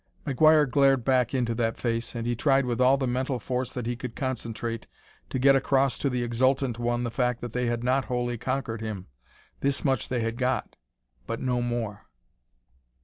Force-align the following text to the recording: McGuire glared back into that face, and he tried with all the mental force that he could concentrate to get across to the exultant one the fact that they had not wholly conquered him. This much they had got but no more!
McGuire 0.25 0.67
glared 0.67 1.05
back 1.05 1.31
into 1.35 1.53
that 1.53 1.77
face, 1.77 2.15
and 2.15 2.25
he 2.25 2.35
tried 2.35 2.65
with 2.65 2.81
all 2.81 2.97
the 2.97 3.05
mental 3.05 3.37
force 3.37 3.71
that 3.73 3.85
he 3.85 3.95
could 3.95 4.15
concentrate 4.15 4.87
to 5.29 5.37
get 5.37 5.55
across 5.55 5.99
to 5.99 6.09
the 6.09 6.23
exultant 6.23 6.79
one 6.79 7.03
the 7.03 7.11
fact 7.11 7.39
that 7.41 7.53
they 7.53 7.67
had 7.67 7.83
not 7.83 8.05
wholly 8.05 8.39
conquered 8.39 8.81
him. 8.81 9.05
This 9.59 9.85
much 9.85 10.09
they 10.09 10.21
had 10.21 10.37
got 10.37 10.75
but 11.27 11.39
no 11.39 11.61
more! 11.61 12.07